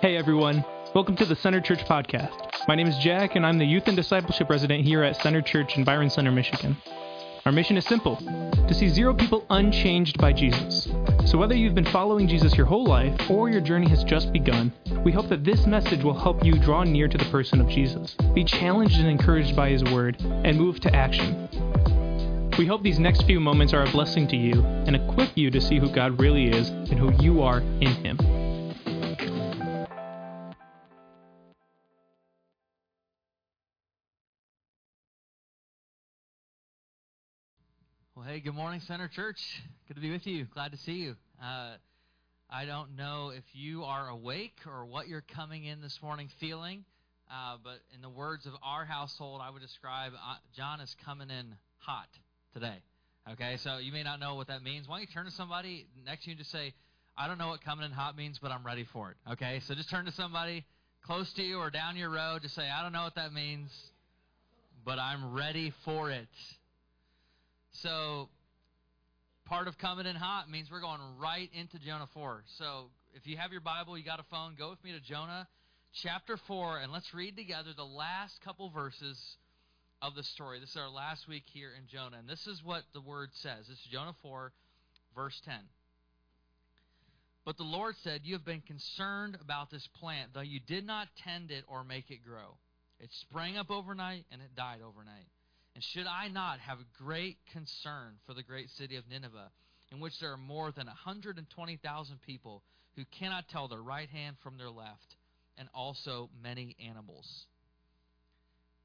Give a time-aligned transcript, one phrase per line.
[0.00, 2.30] Hey everyone, welcome to the Center Church podcast.
[2.68, 5.76] My name is Jack, and I'm the Youth and Discipleship Resident here at Center Church
[5.76, 6.76] in Byron Center, Michigan.
[7.44, 10.88] Our mission is simple to see zero people unchanged by Jesus.
[11.26, 14.72] So, whether you've been following Jesus your whole life or your journey has just begun,
[15.04, 18.14] we hope that this message will help you draw near to the person of Jesus,
[18.34, 21.48] be challenged and encouraged by his word, and move to action.
[22.56, 25.60] We hope these next few moments are a blessing to you and equip you to
[25.60, 28.37] see who God really is and who you are in him.
[38.38, 39.40] Hey, good morning, Center Church.
[39.88, 40.46] Good to be with you.
[40.54, 41.16] Glad to see you.
[41.42, 41.72] Uh,
[42.48, 46.84] I don't know if you are awake or what you're coming in this morning feeling,
[47.28, 51.30] uh, but in the words of our household, I would describe uh, John is coming
[51.30, 52.06] in hot
[52.54, 52.76] today.
[53.32, 54.86] Okay, so you may not know what that means.
[54.86, 56.74] Why don't you turn to somebody next to you and just say,
[57.16, 59.16] I don't know what coming in hot means, but I'm ready for it.
[59.32, 60.64] Okay, so just turn to somebody
[61.02, 62.42] close to you or down your road.
[62.42, 63.72] Just say, I don't know what that means,
[64.84, 66.28] but I'm ready for it.
[67.82, 68.28] So,
[69.48, 72.44] part of coming in hot means we're going right into Jonah 4.
[72.58, 75.48] So, if you have your Bible, you got a phone, go with me to Jonah
[76.02, 79.18] chapter 4, and let's read together the last couple verses
[80.02, 80.60] of the story.
[80.60, 83.66] This is our last week here in Jonah, and this is what the word says.
[83.68, 84.52] This is Jonah 4,
[85.14, 85.54] verse 10.
[87.46, 91.08] But the Lord said, You have been concerned about this plant, though you did not
[91.24, 92.58] tend it or make it grow.
[93.00, 95.26] It sprang up overnight, and it died overnight.
[95.78, 99.52] And should I not have great concern for the great city of Nineveh,
[99.92, 102.64] in which there are more than 120,000 people
[102.96, 105.14] who cannot tell their right hand from their left,
[105.56, 107.46] and also many animals?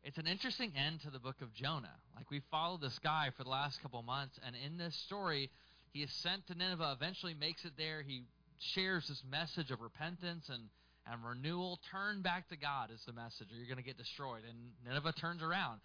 [0.04, 1.96] It's an interesting end to the book of Jonah.
[2.16, 5.50] Like we followed this guy for the last couple months, and in this story,
[5.94, 8.04] he is sent to Nineveh, eventually makes it there.
[8.04, 8.22] He
[8.60, 10.70] shares this message of repentance and,
[11.12, 11.80] and renewal.
[11.90, 14.44] Turn back to God is the message, or you're going to get destroyed.
[14.48, 15.80] And Nineveh turns around.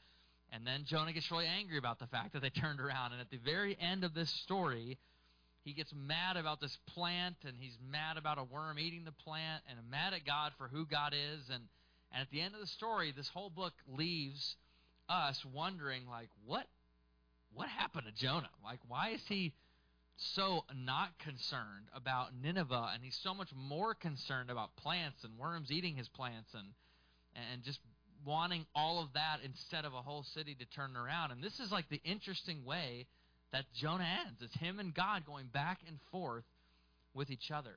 [0.53, 3.13] And then Jonah gets really angry about the fact that they turned around.
[3.13, 4.99] And at the very end of this story,
[5.65, 9.63] he gets mad about this plant and he's mad about a worm eating the plant
[9.69, 11.49] and mad at God for who God is.
[11.51, 11.65] And,
[12.13, 14.57] and at the end of the story, this whole book leaves
[15.09, 16.67] us wondering, like, what
[17.55, 18.51] what happened to Jonah?
[18.63, 19.55] Like, why is he
[20.17, 25.71] so not concerned about Nineveh and he's so much more concerned about plants and worms
[25.71, 26.69] eating his plants and
[27.53, 27.81] and just
[28.25, 31.31] wanting all of that instead of a whole city to turn around.
[31.31, 33.07] And this is like the interesting way
[33.53, 34.41] that Jonah ends.
[34.43, 36.45] It's him and God going back and forth
[37.15, 37.75] with each other.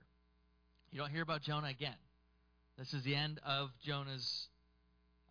[0.92, 1.96] You don't hear about Jonah again.
[2.78, 4.48] This is the end of Jonah's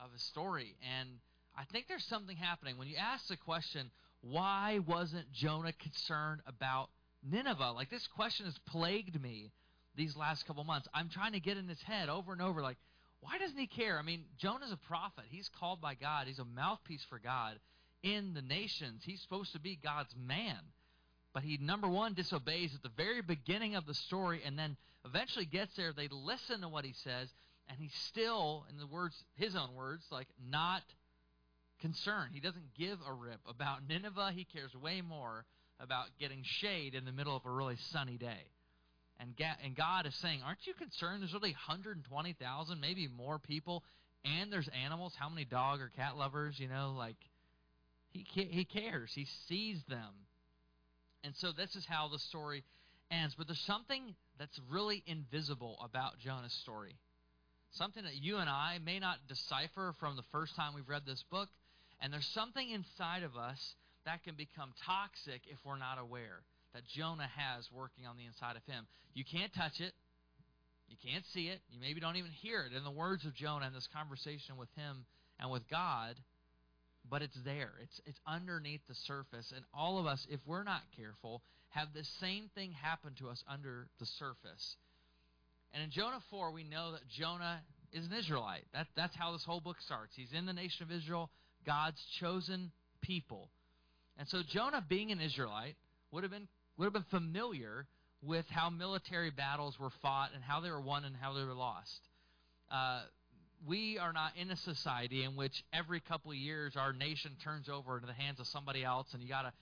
[0.02, 0.76] of his story.
[0.98, 1.08] And
[1.56, 2.78] I think there's something happening.
[2.78, 3.90] When you ask the question,
[4.22, 6.88] why wasn't Jonah concerned about
[7.28, 7.72] Nineveh?
[7.72, 9.52] Like this question has plagued me
[9.96, 10.88] these last couple months.
[10.94, 12.78] I'm trying to get in his head over and over like
[13.20, 13.98] why doesn't he care?
[13.98, 15.24] I mean, Jonah's a prophet.
[15.28, 16.26] He's called by God.
[16.26, 17.58] He's a mouthpiece for God
[18.02, 19.02] in the nations.
[19.04, 20.58] He's supposed to be God's man.
[21.32, 25.44] But he, number one, disobeys at the very beginning of the story and then eventually
[25.44, 25.92] gets there.
[25.92, 27.28] They listen to what he says,
[27.68, 30.82] and he's still, in the words, his own words, like not
[31.80, 32.30] concerned.
[32.34, 34.32] He doesn't give a rip about Nineveh.
[34.34, 35.44] He cares way more
[35.78, 38.50] about getting shade in the middle of a really sunny day.
[39.20, 41.22] And, and God is saying, Aren't you concerned?
[41.22, 43.84] There's really 120,000, maybe more people,
[44.24, 45.14] and there's animals.
[45.18, 46.58] How many dog or cat lovers?
[46.58, 47.16] You know, like,
[48.12, 49.10] he, he cares.
[49.14, 50.26] He sees them.
[51.22, 52.64] And so this is how the story
[53.10, 53.34] ends.
[53.36, 56.96] But there's something that's really invisible about Jonah's story.
[57.72, 61.22] Something that you and I may not decipher from the first time we've read this
[61.30, 61.48] book.
[62.00, 63.74] And there's something inside of us
[64.06, 66.40] that can become toxic if we're not aware
[66.74, 68.86] that Jonah has working on the inside of him.
[69.14, 69.92] You can't touch it.
[70.88, 71.60] You can't see it.
[71.70, 74.68] You maybe don't even hear it in the words of Jonah in this conversation with
[74.76, 75.04] him
[75.38, 76.16] and with God,
[77.08, 77.70] but it's there.
[77.82, 82.04] It's it's underneath the surface and all of us if we're not careful have the
[82.20, 84.76] same thing happen to us under the surface.
[85.72, 87.62] And in Jonah 4 we know that Jonah
[87.92, 88.64] is an Israelite.
[88.72, 90.14] That that's how this whole book starts.
[90.16, 91.30] He's in the nation of Israel,
[91.64, 93.48] God's chosen people.
[94.18, 95.76] And so Jonah being an Israelite
[96.10, 96.48] would have been
[96.80, 97.86] would have been familiar
[98.22, 101.54] with how military battles were fought and how they were won and how they were
[101.54, 102.08] lost.
[102.70, 103.02] Uh,
[103.66, 107.68] we are not in a society in which every couple of years our nation turns
[107.68, 109.52] over into the hands of somebody else and you got to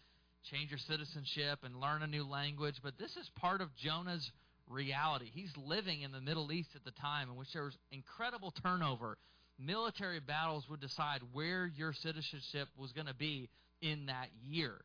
[0.49, 2.77] change your citizenship and learn a new language.
[2.85, 4.31] But this is part of Jonah's
[4.69, 5.29] reality.
[5.33, 9.19] He's living in the Middle East at the time in which there was incredible turnover.
[9.59, 13.49] Military battles would decide where your citizenship was going to be
[13.83, 14.77] in that year.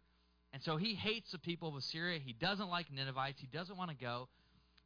[0.53, 2.19] And so he hates the people of Assyria.
[2.19, 3.41] He doesn't like Ninevites.
[3.41, 4.29] He doesn't want to go.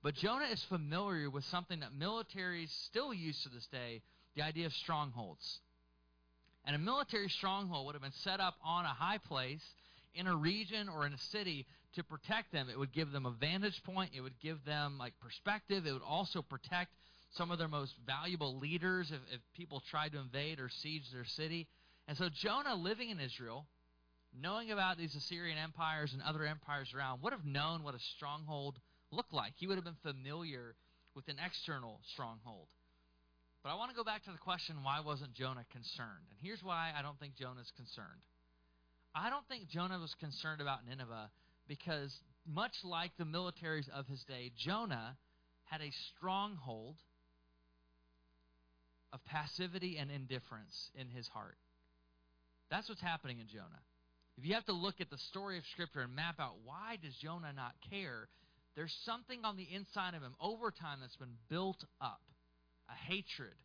[0.02, 4.02] But Jonah is familiar with something that militaries still use to this day
[4.36, 5.60] the idea of strongholds.
[6.64, 9.64] And a military stronghold would have been set up on a high place
[10.14, 11.66] in a region or in a city
[11.96, 12.70] to protect them.
[12.70, 16.02] It would give them a vantage point, it would give them like perspective, it would
[16.02, 16.92] also protect
[17.32, 21.26] some of their most valuable leaders if, if people tried to invade or siege their
[21.26, 21.68] city.
[22.08, 23.66] And so Jonah, living in Israel,
[24.34, 28.80] knowing about these Assyrian empires and other empires around, would have known what a stronghold
[29.12, 29.54] looked like.
[29.58, 30.76] He would have been familiar
[31.16, 32.68] with an external stronghold.
[33.64, 36.28] But I want to go back to the question why wasn't Jonah concerned?
[36.30, 38.22] And here's why I don't think Jonah's concerned.
[39.16, 41.32] I don't think Jonah was concerned about Nineveh
[41.68, 42.16] because,
[42.46, 45.18] much like the militaries of his day, Jonah
[45.66, 46.96] had a stronghold
[49.12, 51.58] of passivity and indifference in his heart.
[52.70, 53.82] That's what's happening in Jonah.
[54.38, 57.16] If you have to look at the story of Scripture and map out why does
[57.16, 58.30] Jonah not care,
[58.76, 62.22] there's something on the inside of him over time that's been built up
[62.90, 63.56] a hatred,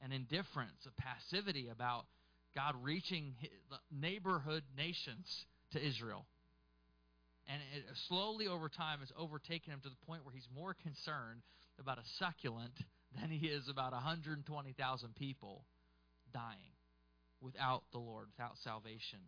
[0.00, 2.06] an indifference, a passivity about
[2.54, 3.34] God reaching
[3.90, 5.26] neighborhood nations
[5.72, 6.26] to Israel.
[7.48, 11.42] And it slowly over time has overtaken him to the point where he's more concerned
[11.80, 12.74] about a succulent
[13.20, 15.64] than he is about 120,000 people
[16.32, 16.74] dying
[17.40, 19.18] without the Lord, without salvation.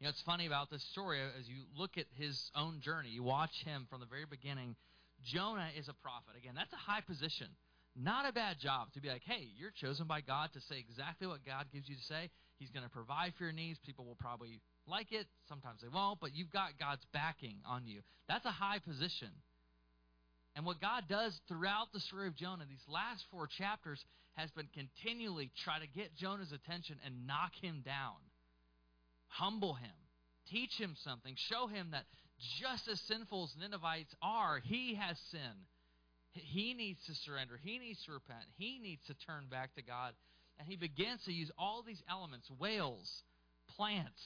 [0.00, 3.10] You know, it's funny about this story uh, as you look at his own journey,
[3.10, 4.74] you watch him from the very beginning.
[5.22, 6.36] Jonah is a prophet.
[6.38, 7.48] Again, that's a high position.
[7.94, 11.26] Not a bad job to be like, hey, you're chosen by God to say exactly
[11.26, 12.30] what God gives you to say.
[12.58, 13.78] He's going to provide for your needs.
[13.84, 15.26] People will probably like it.
[15.48, 18.00] Sometimes they won't, but you've got God's backing on you.
[18.26, 19.28] That's a high position.
[20.56, 24.02] And what God does throughout the story of Jonah, these last four chapters,
[24.34, 28.16] has been continually try to get Jonah's attention and knock him down,
[29.30, 29.90] humble him,
[30.50, 32.04] teach him something, show him that
[32.60, 35.66] just as sinful as Ninevites are, he has sin.
[36.32, 37.58] He needs to surrender.
[37.62, 38.44] He needs to repent.
[38.56, 40.14] He needs to turn back to God.
[40.58, 43.22] And he begins to use all these elements whales,
[43.76, 44.20] plants,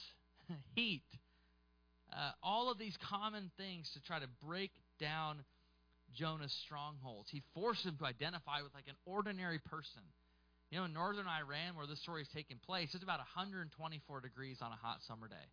[0.75, 1.03] heat,
[2.13, 5.43] uh, all of these common things to try to break down
[6.13, 7.29] Jonah's strongholds.
[7.29, 10.03] He forced him to identify with like an ordinary person.
[10.75, 14.73] You know, northern Iran, where this story is taking place, it's about 124 degrees on
[14.73, 15.47] a hot summer day.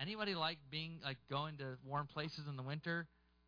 [0.00, 3.06] Anybody like being like going to warm places in the winter?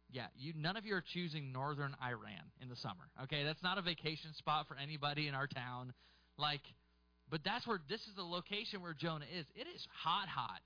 [0.09, 3.11] Yeah, you none of you are choosing northern Iran in the summer.
[3.25, 5.95] Okay, that's not a vacation spot for anybody in our town.
[6.39, 6.63] Like,
[7.29, 9.47] but that's where this is the location where Jonah is.
[9.57, 10.63] It is hot, hot.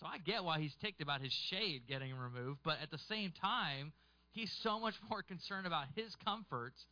[0.00, 3.34] So I get why he's ticked about his shade getting removed, but at the same
[3.38, 3.92] time,
[4.30, 6.86] he's so much more concerned about his comforts,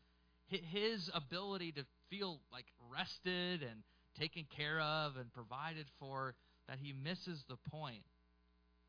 [0.48, 3.82] his ability to feel like rested and
[4.18, 6.34] taken care of and provided for,
[6.68, 8.04] that he misses the point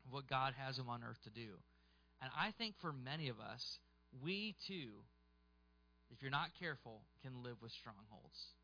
[0.06, 1.54] of what God has him on earth to do.
[2.20, 3.78] And I think for many of us,
[4.22, 5.04] we too,
[6.10, 8.54] if you're not careful, can live with strongholds.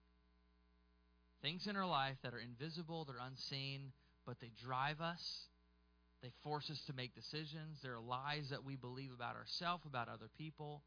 [1.43, 3.93] Things in our life that are invisible, they're unseen,
[4.27, 5.47] but they drive us
[6.25, 7.81] they force us to make decisions.
[7.83, 10.81] There are lies that we believe about ourselves, about other people.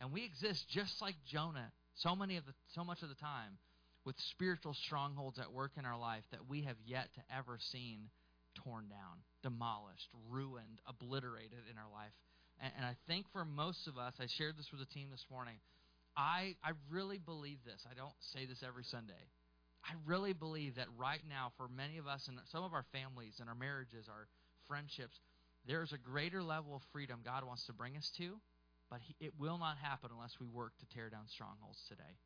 [0.00, 3.58] And we exist just like Jonah so many of the so much of the time
[4.04, 8.08] with spiritual strongholds at work in our life that we have yet to ever seen
[8.54, 12.12] torn down, demolished, ruined, obliterated in our life.
[12.60, 15.26] And, and I think for most of us, I shared this with the team this
[15.30, 15.56] morning.
[16.16, 17.84] I I really believe this.
[17.90, 19.28] I don't say this every Sunday.
[19.84, 23.36] I really believe that right now, for many of us and some of our families
[23.40, 24.26] and our marriages, our
[24.66, 25.20] friendships,
[25.66, 28.36] there's a greater level of freedom God wants to bring us to,
[28.90, 32.16] but he, it will not happen unless we work to tear down strongholds today.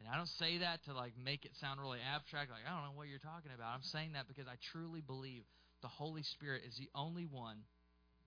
[0.00, 2.88] And I don't say that to like make it sound really abstract, like I don't
[2.88, 3.74] know what you're talking about.
[3.74, 5.44] I'm saying that because I truly believe
[5.82, 7.58] the Holy Spirit is the only one.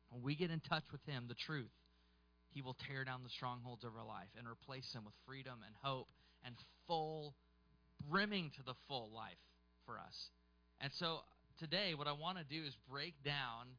[0.10, 1.74] When we get in touch with Him, the truth,
[2.54, 5.74] He will tear down the strongholds of our life and replace them with freedom and
[5.82, 6.08] hope
[6.46, 6.54] and
[6.86, 7.34] full,
[8.08, 9.42] brimming to the full life
[9.88, 10.30] for us.
[10.80, 11.20] And so
[11.58, 13.74] today, what I want to do is break down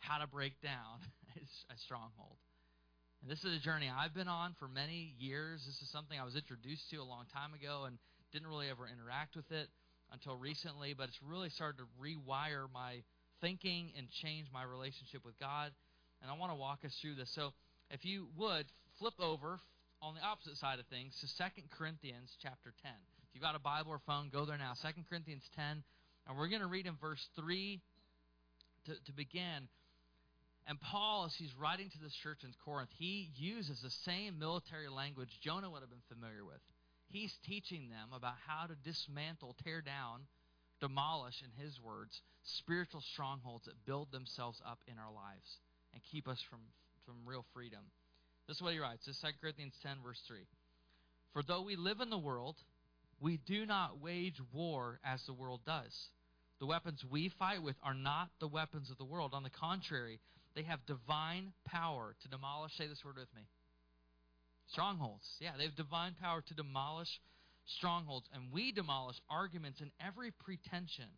[0.00, 1.00] how to break down
[1.70, 2.36] a stronghold.
[3.22, 5.64] And this is a journey I've been on for many years.
[5.66, 7.98] This is something I was introduced to a long time ago and
[8.32, 9.68] didn't really ever interact with it
[10.12, 13.02] until recently, but it's really started to rewire my
[13.40, 15.72] thinking and change my relationship with God.
[16.22, 17.30] And I want to walk us through this.
[17.34, 17.52] So,
[17.90, 18.66] if you would,
[18.98, 19.60] flip over
[20.02, 22.92] on the opposite side of things to 2 Corinthians chapter 10.
[23.22, 24.72] If you've got a Bible or phone, go there now.
[24.80, 25.82] 2 Corinthians 10,
[26.26, 27.80] and we're going to read in verse 3
[28.86, 29.68] to, to begin.
[30.68, 34.88] And Paul, as he's writing to this church in Corinth, he uses the same military
[34.88, 36.60] language Jonah would have been familiar with.
[37.08, 40.26] He's teaching them about how to dismantle, tear down,
[40.78, 45.56] demolish, in his words, spiritual strongholds that build themselves up in our lives
[45.94, 46.60] and keep us from,
[47.06, 47.80] from real freedom.
[48.46, 49.06] This is what he writes.
[49.06, 50.40] This is 2 Corinthians 10, verse 3.
[51.32, 52.56] For though we live in the world,
[53.20, 56.10] we do not wage war as the world does.
[56.60, 59.32] The weapons we fight with are not the weapons of the world.
[59.32, 60.20] On the contrary,
[60.54, 63.42] they have divine power to demolish, say this word with me,
[64.68, 65.24] strongholds.
[65.40, 67.20] Yeah, they have divine power to demolish
[67.66, 68.28] strongholds.
[68.32, 71.10] And we demolish arguments and every pretension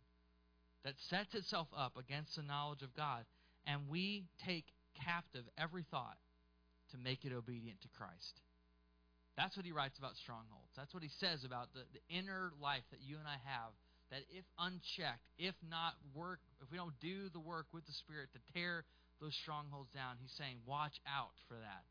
[0.83, 3.25] that sets itself up against the knowledge of God.
[3.65, 4.65] And we take
[5.05, 6.17] captive every thought
[6.91, 8.41] to make it obedient to Christ.
[9.37, 10.73] That's what he writes about strongholds.
[10.75, 13.71] That's what he says about the, the inner life that you and I have.
[14.11, 18.27] That if unchecked, if not work, if we don't do the work with the Spirit
[18.33, 18.83] to tear
[19.21, 21.85] those strongholds down, he's saying, watch out for that.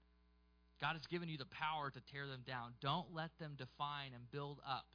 [0.81, 2.75] God has given you the power to tear them down.
[2.81, 4.89] Don't let them define and build up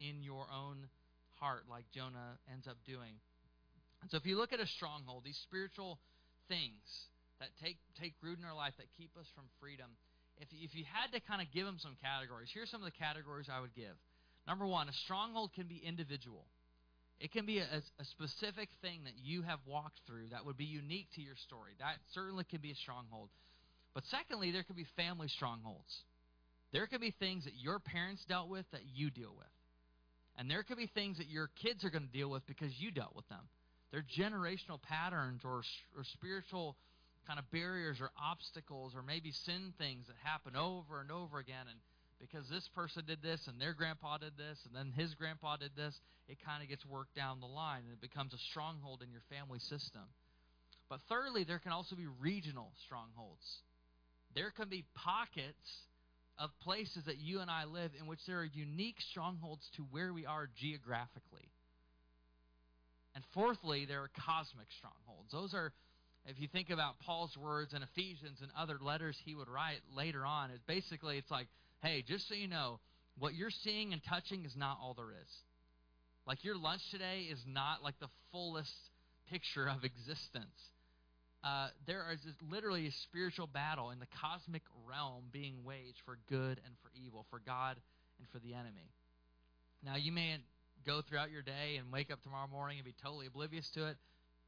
[0.00, 0.88] in your own
[1.38, 3.20] heart like Jonah ends up doing.
[4.02, 6.00] And so if you look at a stronghold, these spiritual
[6.48, 6.84] things
[7.40, 9.92] that take take root in our life that keep us from freedom,
[10.40, 12.96] if if you had to kind of give them some categories, here's some of the
[12.96, 13.96] categories I would give.
[14.46, 16.46] Number one, a stronghold can be individual.
[17.18, 20.66] It can be a, a, specific thing that you have walked through that would be
[20.66, 21.72] unique to your story.
[21.78, 23.30] That certainly can be a stronghold.
[23.94, 26.02] But secondly, there can be family strongholds.
[26.72, 29.46] There can be things that your parents dealt with that you deal with.
[30.38, 32.90] And there can be things that your kids are going to deal with because you
[32.90, 33.48] dealt with them.
[33.90, 35.62] They're generational patterns or,
[35.96, 36.76] or spiritual
[37.26, 41.66] kind of barriers or obstacles or maybe sin things that happen over and over again.
[41.70, 41.78] And
[42.20, 45.72] because this person did this and their grandpa did this and then his grandpa did
[45.76, 45.94] this,
[46.28, 49.22] it kind of gets worked down the line and it becomes a stronghold in your
[49.30, 50.02] family system.
[50.88, 53.44] But thirdly, there can also be regional strongholds.
[54.34, 55.82] There can be pockets
[56.38, 60.12] of places that you and I live in which there are unique strongholds to where
[60.12, 61.50] we are geographically.
[63.14, 65.32] And fourthly, there are cosmic strongholds.
[65.32, 65.72] Those are
[66.28, 70.26] if you think about Paul's words in Ephesians and other letters he would write later
[70.26, 71.46] on, it's basically it's like,
[71.82, 72.80] hey, just so you know,
[73.18, 75.30] what you're seeing and touching is not all there is.
[76.26, 78.74] Like your lunch today is not like the fullest
[79.30, 80.58] picture of existence.
[81.44, 86.60] Uh, there is literally a spiritual battle in the cosmic realm being waged for good
[86.64, 87.76] and for evil, for God
[88.18, 88.90] and for the enemy.
[89.84, 90.38] Now, you may
[90.84, 93.96] go throughout your day and wake up tomorrow morning and be totally oblivious to it.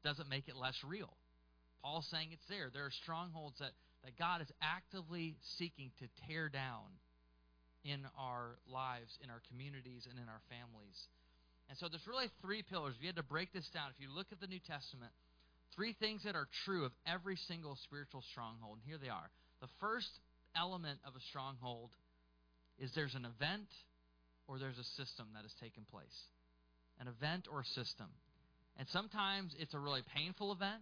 [0.03, 1.13] Doesn't make it less real.
[1.81, 2.69] Paul's saying it's there.
[2.73, 3.71] There are strongholds that,
[4.03, 6.83] that God is actively seeking to tear down
[7.83, 10.97] in our lives, in our communities, and in our families.
[11.69, 12.95] And so there's really three pillars.
[12.97, 15.11] If you had to break this down, if you look at the New Testament,
[15.75, 18.79] three things that are true of every single spiritual stronghold.
[18.81, 19.29] And here they are.
[19.61, 20.09] The first
[20.57, 21.91] element of a stronghold
[22.79, 23.69] is there's an event
[24.47, 26.17] or there's a system that has taken place.
[26.99, 28.07] An event or a system.
[28.77, 30.81] And sometimes it's a really painful event.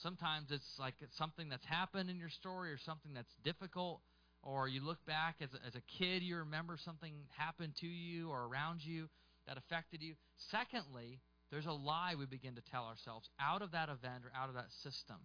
[0.00, 4.00] Sometimes it's like it's something that's happened in your story or something that's difficult,
[4.42, 8.30] or you look back as a, as a kid, you remember something happened to you
[8.30, 9.08] or around you
[9.46, 10.14] that affected you.
[10.50, 11.20] Secondly,
[11.50, 14.54] there's a lie we begin to tell ourselves out of that event or out of
[14.54, 15.16] that system.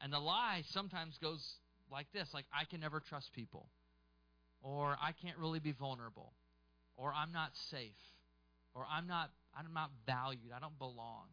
[0.00, 1.44] And the lie sometimes goes
[1.90, 3.68] like this like, I can never trust people,
[4.62, 6.32] or I can't really be vulnerable,
[6.96, 7.98] or I'm not safe,
[8.74, 11.26] or I'm not, I'm not valued, I don't belong.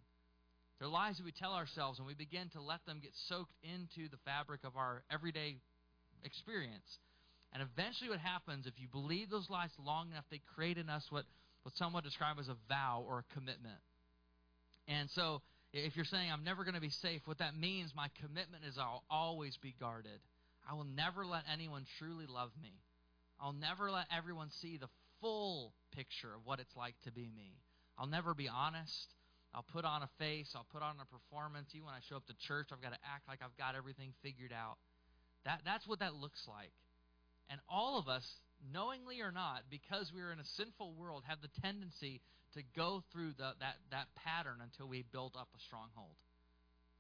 [0.80, 4.10] They're lies that we tell ourselves, and we begin to let them get soaked into
[4.10, 5.58] the fabric of our everyday
[6.28, 7.00] experience.
[7.54, 11.06] And eventually, what happens, if you believe those lies long enough, they create in us
[11.10, 11.24] what,
[11.64, 13.80] what some would describe as a vow or a commitment.
[14.88, 15.42] And so,
[15.74, 18.78] if you're saying, I'm never going to be safe, what that means, my commitment is
[18.78, 20.20] I'll always be guarded.
[20.70, 22.74] I will never let anyone truly love me.
[23.40, 24.90] I'll never let everyone see the
[25.22, 27.58] full picture of what it's like to be me.
[27.98, 29.14] I'll never be honest.
[29.54, 31.70] I'll put on a face, I'll put on a performance.
[31.74, 34.14] Even when I show up to church, I've got to act like I've got everything
[34.22, 34.78] figured out.
[35.46, 36.74] That, that's what that looks like.
[37.50, 38.26] And all of us,
[38.74, 42.22] knowingly or not, because we're in a sinful world, have the tendency
[42.54, 46.16] to go through the, that, that pattern until we build up a stronghold.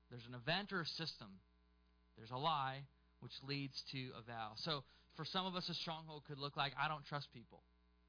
[0.10, 1.28] There's an event or a system,
[2.18, 2.84] there's a lie,
[3.20, 4.54] which leads to a vow.
[4.56, 4.84] So
[5.16, 7.64] for some of us, a stronghold could look like I don't trust people.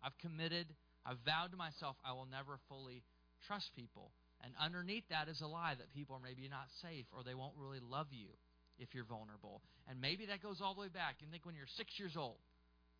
[0.04, 0.66] I've committed,
[1.04, 3.02] I've vowed to myself I will never fully
[3.46, 4.12] trust people.
[4.44, 7.54] And underneath that is a lie that people are maybe not safe or they won't
[7.58, 8.28] really love you
[8.78, 9.62] if you're vulnerable.
[9.88, 11.16] And maybe that goes all the way back.
[11.20, 12.38] You think when you're six years old,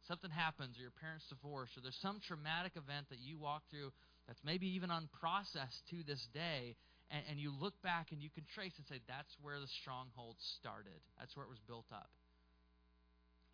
[0.06, 3.92] something happens or your parents divorce or there's some traumatic event that you walk through
[4.26, 6.76] that's maybe even unprocessed to this day.
[7.10, 10.36] And, and you look back and you can trace and say, that's where the stronghold
[10.60, 11.00] started.
[11.18, 12.10] That's where it was built up.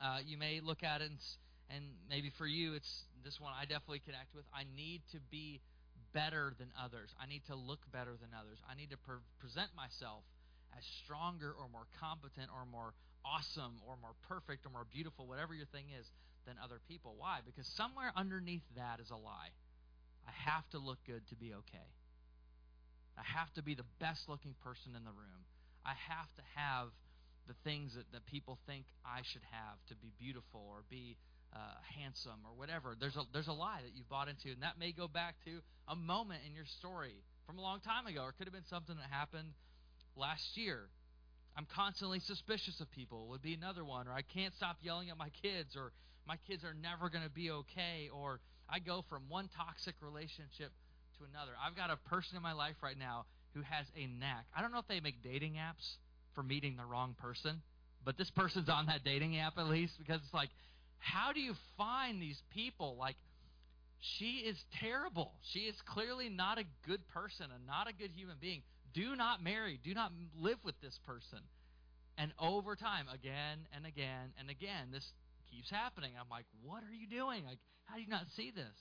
[0.03, 1.23] Uh, you may look at it and,
[1.71, 4.45] and maybe for you, it's this one I definitely connect with.
[4.53, 5.61] I need to be
[6.13, 7.15] better than others.
[7.19, 8.59] I need to look better than others.
[8.69, 10.23] I need to pre- present myself
[10.77, 15.55] as stronger or more competent or more awesome or more perfect or more beautiful, whatever
[15.55, 16.07] your thing is,
[16.47, 17.15] than other people.
[17.17, 17.41] Why?
[17.45, 19.53] Because somewhere underneath that is a lie.
[20.29, 21.89] I have to look good to be okay.
[23.17, 25.49] I have to be the best looking person in the room.
[25.85, 26.89] I have to have
[27.47, 31.17] the things that, that people think I should have to be beautiful or be
[31.53, 31.59] uh,
[31.97, 32.97] handsome or whatever.
[32.99, 35.61] There's a there's a lie that you've bought into, and that may go back to
[35.87, 38.67] a moment in your story from a long time ago, or it could have been
[38.67, 39.53] something that happened
[40.17, 40.89] last year.
[41.57, 45.17] I'm constantly suspicious of people would be another one, or I can't stop yelling at
[45.17, 45.93] my kids, or
[46.27, 50.73] my kids are never going to be okay, or I go from one toxic relationship
[51.19, 51.53] to another.
[51.65, 54.47] I've got a person in my life right now who has a knack.
[54.57, 55.97] I don't know if they make dating apps
[56.35, 57.63] for meeting the wrong person,
[58.05, 60.51] but this person's on that dating app at least because it's like,
[60.99, 62.97] how do you find these people?
[62.99, 63.17] Like,
[64.01, 65.33] she is terrible.
[65.53, 68.63] She is clearly not a good person and not a good human being.
[68.95, 69.79] Do not marry.
[69.83, 71.41] Do not live with this person.
[72.17, 75.05] And over time, again and again and again, this
[75.51, 76.13] keeps happening.
[76.19, 77.45] I'm like, what are you doing?
[77.45, 78.79] Like, how do you not see this?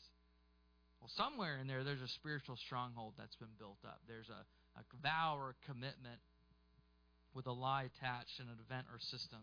[1.01, 3.99] Well, somewhere in there, there's a spiritual stronghold that's been built up.
[4.07, 4.45] There's a,
[4.79, 6.21] a vow or a commitment
[7.33, 9.41] with a lie attached and an event or system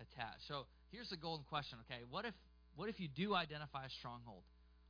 [0.00, 0.48] attached.
[0.48, 2.02] So here's the golden question, okay?
[2.08, 2.34] What if
[2.74, 4.42] what if you do identify a stronghold?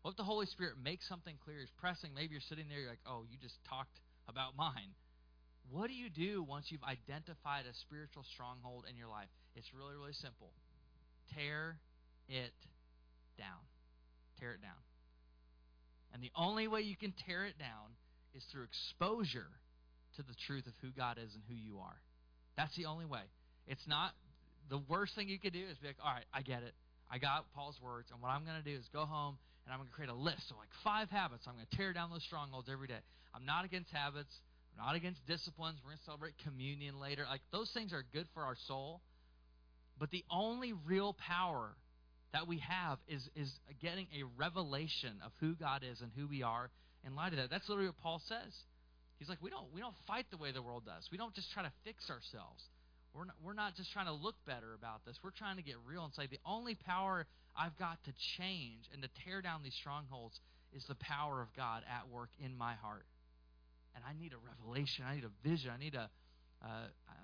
[0.02, 1.58] What if the Holy Spirit makes something clear?
[1.58, 2.14] He's pressing.
[2.14, 3.98] Maybe you're sitting there, you're like, oh, you just talked
[4.30, 4.94] about mine.
[5.70, 9.28] What do you do once you've identified a spiritual stronghold in your life?
[9.54, 10.50] It's really, really simple.
[11.34, 11.78] Tear
[12.28, 12.54] it
[13.36, 13.62] down.
[14.38, 14.78] Tear it down.
[16.14, 17.94] And the only way you can tear it down
[18.34, 19.50] is through exposure
[20.16, 22.00] to the truth of who God is and who you are.
[22.56, 23.22] That's the only way.
[23.66, 24.12] It's not
[24.68, 26.74] the worst thing you could do is be like, all right, I get it.
[27.10, 29.38] I got Paul's words, and what I'm going to do is go home
[29.70, 31.46] and I'm going to create a list of like five habits.
[31.46, 32.98] I'm going to tear down those strongholds every day.
[33.32, 34.34] I'm not against habits.
[34.74, 35.78] I'm not against disciplines.
[35.78, 37.22] We're going to celebrate communion later.
[37.30, 39.00] Like those things are good for our soul.
[39.96, 41.70] But the only real power
[42.32, 46.42] that we have is is getting a revelation of who God is and who we
[46.42, 46.68] are
[47.06, 47.50] in light of that.
[47.50, 48.50] That's literally what Paul says.
[49.20, 51.06] He's like, we don't we don't fight the way the world does.
[51.12, 52.64] We don't just try to fix ourselves.
[53.14, 55.18] We're not, we're not just trying to look better about this.
[55.22, 59.02] We're trying to get real and say the only power I've got to change and
[59.02, 60.38] to tear down these strongholds
[60.72, 63.06] is the power of God at work in my heart.
[63.94, 65.04] And I need a revelation.
[65.08, 65.72] I need a vision.
[65.74, 66.08] I need a,
[66.62, 67.14] a, a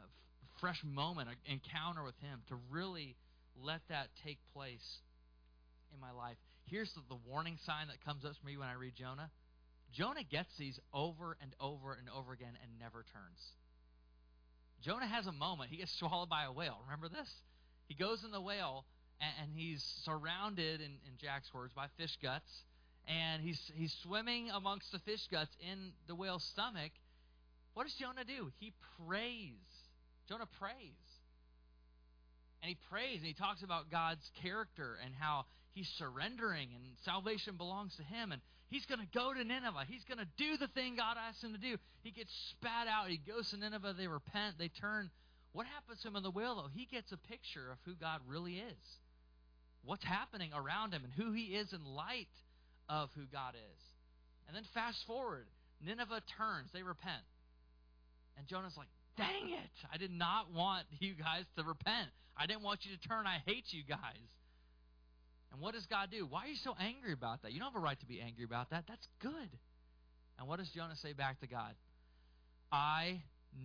[0.60, 3.14] fresh moment, an encounter with Him to really
[3.62, 4.84] let that take place
[5.94, 6.36] in my life.
[6.64, 9.30] Here's the, the warning sign that comes up for me when I read Jonah.
[9.92, 13.38] Jonah gets these over and over and over again and never turns.
[14.82, 15.70] Jonah has a moment.
[15.70, 16.78] He gets swallowed by a whale.
[16.84, 17.30] Remember this?
[17.88, 18.84] He goes in the whale
[19.20, 22.50] and, he's surrounded, in, in Jack's words, by fish guts.
[23.08, 26.92] And he's, he's swimming amongst the fish guts in the whale's stomach.
[27.74, 28.50] What does Jonah do?
[28.58, 28.72] He
[29.06, 29.52] prays.
[30.28, 31.06] Jonah prays.
[32.62, 37.56] And he prays and he talks about God's character and how he's surrendering and salvation
[37.56, 38.32] belongs to him.
[38.32, 39.84] And he's going to go to Nineveh.
[39.88, 41.76] He's going to do the thing God asked him to do.
[42.02, 43.08] He gets spat out.
[43.08, 43.94] He goes to Nineveh.
[43.96, 44.56] They repent.
[44.58, 45.10] They turn.
[45.52, 46.68] What happens to him in the though?
[46.74, 48.86] He gets a picture of who God really is,
[49.84, 52.28] what's happening around him, and who he is in light
[52.88, 53.82] of who God is.
[54.46, 55.46] And then fast forward
[55.84, 56.70] Nineveh turns.
[56.72, 57.24] They repent.
[58.36, 59.88] And Jonah's like, dang it.
[59.92, 62.10] I did not want you guys to repent.
[62.36, 63.26] I didn't want you to turn.
[63.26, 64.28] I hate you guys.
[65.52, 66.26] And what does God do?
[66.28, 67.52] Why are you so angry about that?
[67.52, 68.84] You don't have a right to be angry about that.
[68.88, 69.48] That's good.
[70.38, 71.74] And what does Jonah say back to God?
[72.70, 73.22] I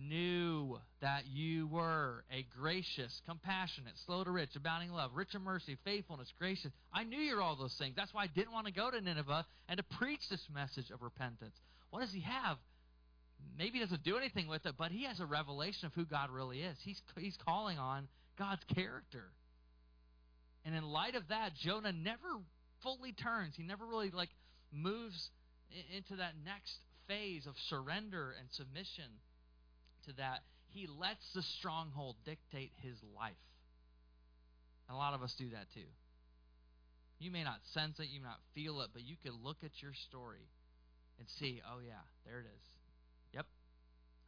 [0.08, 5.76] knew that you were a gracious, compassionate, slow to rich, abounding love, rich in mercy,
[5.84, 6.72] faithfulness, gracious.
[6.92, 7.94] I knew you're all those things.
[7.96, 11.02] That's why I didn't want to go to Nineveh and to preach this message of
[11.02, 11.56] repentance.
[11.90, 12.56] What does he have?
[13.58, 16.30] Maybe he doesn't do anything with it, but he has a revelation of who God
[16.30, 16.78] really is.
[16.82, 19.24] He's, he's calling on God's character.
[20.64, 22.40] And in light of that, Jonah never
[22.82, 23.54] fully turns.
[23.56, 24.30] He never really like
[24.72, 25.30] moves
[25.96, 26.76] into that next
[27.08, 29.10] phase of surrender and submission
[30.06, 30.40] to that.
[30.68, 33.32] He lets the stronghold dictate his life.
[34.88, 35.88] And a lot of us do that too.
[37.18, 39.70] You may not sense it, you may not feel it, but you can look at
[39.80, 40.48] your story
[41.18, 42.64] and see, oh yeah, there it is.
[43.34, 43.46] Yep.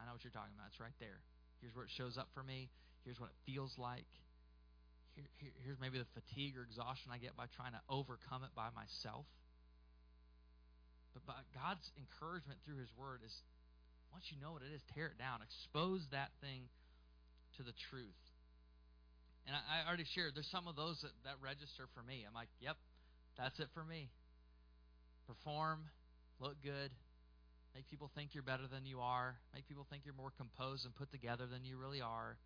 [0.00, 0.68] I know what you're talking about.
[0.70, 1.18] It's right there.
[1.60, 2.70] Here's where it shows up for me.
[3.04, 4.06] Here's what it feels like
[5.14, 8.52] here, here, here's maybe the fatigue or exhaustion I get by trying to overcome it
[8.54, 9.26] by myself.
[11.14, 13.34] But by God's encouragement through His Word is
[14.10, 15.42] once you know what it is, tear it down.
[15.42, 16.70] Expose that thing
[17.58, 18.22] to the truth.
[19.46, 22.22] And I, I already shared, there's some of those that, that register for me.
[22.22, 22.78] I'm like, yep,
[23.38, 24.10] that's it for me.
[25.26, 25.82] Perform,
[26.38, 26.90] look good,
[27.74, 30.94] make people think you're better than you are, make people think you're more composed and
[30.94, 32.38] put together than you really are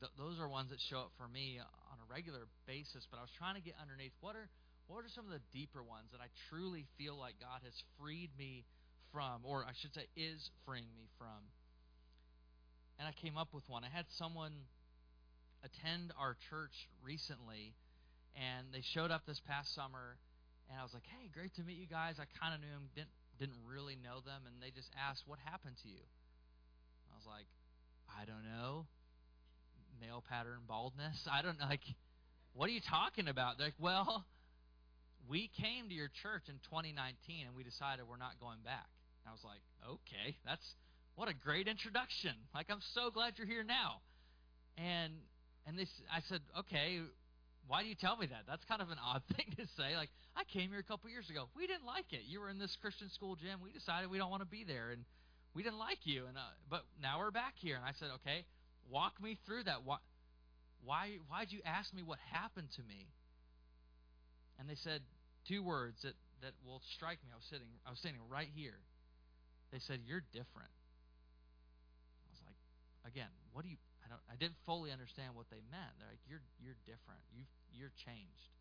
[0.00, 3.06] Th- those are ones that show up for me on a regular basis.
[3.10, 4.48] But I was trying to get underneath what are
[4.86, 8.30] what are some of the deeper ones that I truly feel like God has freed
[8.38, 8.64] me
[9.12, 11.50] from, or I should say, is freeing me from.
[12.98, 13.82] And I came up with one.
[13.82, 14.52] I had someone
[15.64, 17.74] attend our church recently,
[18.38, 20.18] and they showed up this past summer,
[20.70, 22.88] and I was like, "Hey, great to meet you guys." I kind of knew them,
[22.94, 26.04] didn't didn't really know them, and they just asked, "What happened to you?"
[27.12, 27.46] I was like,
[28.08, 28.86] "I don't know."
[30.00, 31.26] Male pattern baldness.
[31.30, 31.66] I don't know.
[31.66, 31.84] Like,
[32.54, 33.58] what are you talking about?
[33.58, 34.24] They're like, well,
[35.28, 38.88] we came to your church in 2019, and we decided we're not going back.
[39.24, 40.64] And I was like, okay, that's
[41.16, 42.32] what a great introduction.
[42.54, 44.00] Like, I'm so glad you're here now.
[44.78, 45.12] And
[45.66, 47.00] and this, I said, okay,
[47.66, 48.46] why do you tell me that?
[48.46, 49.96] That's kind of an odd thing to say.
[49.96, 51.48] Like, I came here a couple years ago.
[51.56, 52.22] We didn't like it.
[52.28, 53.58] You were in this Christian school gym.
[53.62, 55.02] We decided we don't want to be there, and
[55.54, 56.26] we didn't like you.
[56.28, 57.74] And uh, but now we're back here.
[57.74, 58.44] And I said, okay,
[58.90, 59.84] walk me through that.
[59.84, 59.98] Why,
[60.84, 63.08] why, why'd you ask me what happened to me?
[64.58, 65.02] And they said
[65.46, 67.32] two words that that will strike me.
[67.32, 68.78] I was sitting, I was standing right here.
[69.72, 70.72] They said, "You're different."
[72.22, 72.60] I was like,
[73.08, 73.80] again, what do you?
[74.04, 74.22] I don't.
[74.30, 75.96] I didn't fully understand what they meant.
[75.98, 77.20] They're like, "You're you're different.
[77.34, 78.52] You you're changed.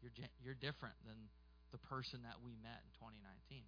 [0.00, 1.28] You're you're different than
[1.70, 3.66] the person that we met in 2019."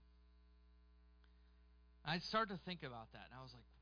[2.05, 3.74] I started to think about that, and I was like, "What?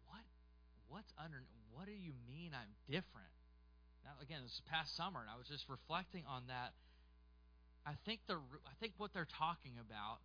[0.93, 1.41] What's under?
[1.73, 3.33] What do you mean I'm different?"
[4.05, 6.77] Now, again, this past summer, and I was just reflecting on that.
[7.89, 10.21] I think the I think what they're talking about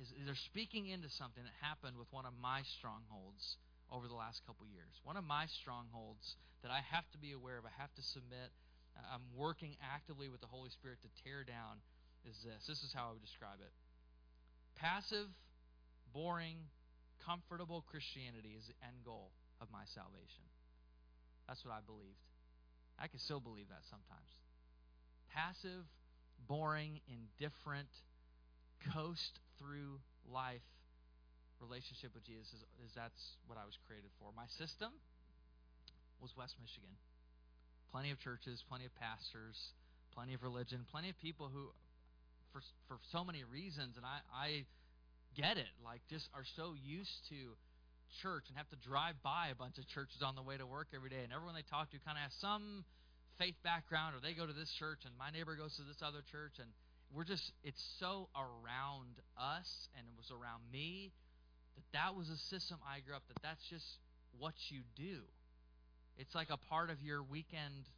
[0.00, 3.58] is they're speaking into something that happened with one of my strongholds
[3.92, 4.96] over the last couple years.
[5.04, 8.52] One of my strongholds that I have to be aware of, I have to submit,
[8.96, 11.82] I'm working actively with the Holy Spirit to tear down
[12.24, 12.66] is this.
[12.66, 13.72] This is how I would describe it.
[14.76, 15.28] Passive,
[16.12, 16.56] boring,
[17.24, 20.46] comfortable Christianity is the end goal of my salvation.
[21.46, 22.20] That's what I believed.
[22.98, 24.30] I can still believe that sometimes.
[25.30, 25.86] Passive,
[26.46, 27.90] boring, indifferent,
[28.94, 30.64] coast through life
[31.60, 34.30] relationship with Jesus is, is that's what I was created for.
[34.34, 34.94] My system
[36.22, 36.94] was West Michigan.
[37.90, 39.56] Plenty of churches, plenty of pastors,
[40.14, 41.70] plenty of religion, plenty of people who,
[42.52, 44.48] for for so many reasons, and I I
[45.34, 45.72] get it.
[45.82, 47.56] Like just are so used to
[48.22, 50.88] church and have to drive by a bunch of churches on the way to work
[50.94, 52.84] every day, and everyone they talk to kind of has some
[53.38, 56.22] faith background, or they go to this church, and my neighbor goes to this other
[56.30, 56.68] church, and
[57.14, 61.12] we're just it's so around us, and it was around me
[61.76, 63.86] that that was a system I grew up that that's just
[64.38, 65.22] what you do.
[66.16, 67.88] It's like a part of your weekend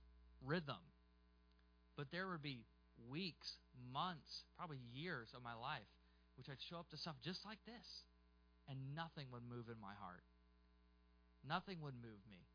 [0.44, 0.85] rhythm.
[1.96, 2.64] But there would be
[3.11, 3.57] weeks,
[3.92, 5.88] months, probably years of my life
[6.40, 8.09] which I'd show up to stuff just like this
[8.70, 10.22] and nothing would move in my heart.
[11.42, 12.46] Nothing would move me.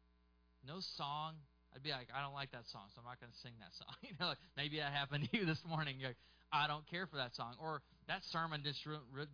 [0.63, 1.35] No song.
[1.75, 3.75] I'd be like, I don't like that song, so I'm not going to sing that
[3.75, 3.91] song.
[4.07, 5.99] you know, like maybe that happened to you this morning.
[5.99, 6.23] You're like,
[6.55, 8.79] I don't care for that song, or that sermon just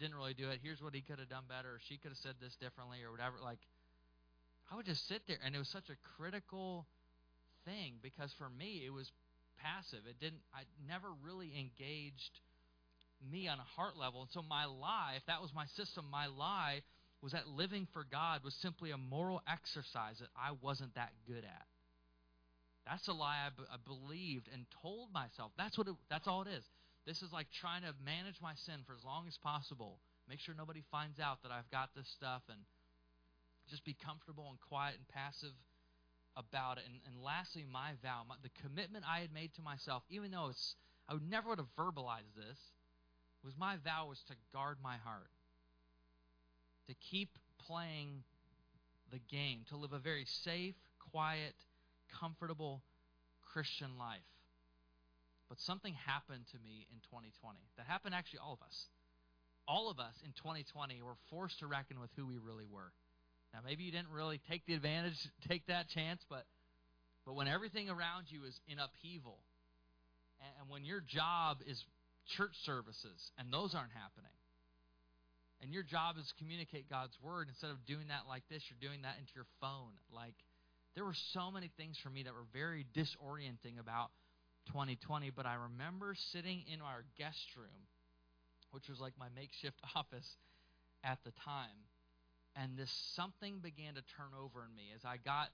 [0.01, 0.57] didn't really do it.
[0.63, 3.13] Here's what he could have done better, or she could have said this differently, or
[3.13, 3.37] whatever.
[3.43, 3.61] Like,
[4.71, 6.87] I would just sit there, and it was such a critical
[7.65, 9.11] thing because for me it was
[9.61, 10.07] passive.
[10.09, 10.41] It didn't.
[10.49, 12.41] I never really engaged
[13.29, 16.27] me on a heart level, and so my lie, if that was my system, my
[16.27, 16.81] lie
[17.21, 21.43] was that living for God was simply a moral exercise that I wasn't that good
[21.43, 21.67] at.
[22.85, 25.51] That's a lie I, b- I believed and told myself.
[25.57, 25.87] That's what.
[25.87, 26.65] It, that's all it is.
[27.05, 29.99] This is like trying to manage my sin for as long as possible.
[30.27, 32.59] Make sure nobody finds out that I've got this stuff, and
[33.69, 35.53] just be comfortable and quiet and passive
[36.35, 36.83] about it.
[36.89, 40.49] And, and lastly, my vow, my, the commitment I had made to myself, even though
[40.49, 40.75] it's
[41.07, 42.57] I would never would have verbalized this,
[43.43, 45.31] was my vow was to guard my heart,
[46.87, 47.29] to keep
[47.67, 48.23] playing
[49.11, 50.75] the game, to live a very safe,
[51.11, 51.55] quiet,
[52.19, 52.81] comfortable
[53.53, 54.19] Christian life.
[55.49, 57.59] But something happened to me in 2020.
[57.77, 58.87] That happened actually all of us.
[59.67, 62.91] All of us in 2020 were forced to reckon with who we really were.
[63.53, 66.45] Now maybe you didn't really take the advantage, take that chance, but
[67.25, 69.37] but when everything around you is in upheaval,
[70.59, 71.83] and, when your job is
[72.37, 74.35] church services and those aren't happening,
[75.61, 77.47] and your job is to communicate God's word.
[77.49, 79.93] Instead of doing that like this, you're doing that into your phone.
[80.09, 80.35] Like
[80.95, 84.09] there were so many things for me that were very disorienting about
[84.73, 87.87] 2020, but I remember sitting in our guest room,
[88.71, 90.27] which was like my makeshift office
[91.03, 91.89] at the time,
[92.55, 94.91] and this something began to turn over in me.
[94.93, 95.49] As I got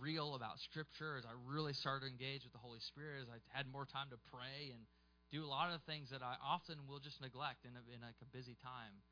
[0.00, 3.38] real about Scripture, as I really started to engage with the Holy Spirit, as I
[3.50, 4.82] had more time to pray and
[5.32, 8.20] do a lot of things that I often will just neglect in, a, in like
[8.22, 9.02] a busy time.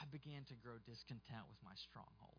[0.00, 2.38] I began to grow discontent with my stronghold.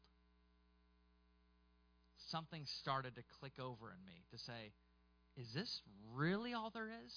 [2.29, 4.71] something started to click over in me to say,
[5.37, 5.81] is this
[6.13, 7.13] really all there is?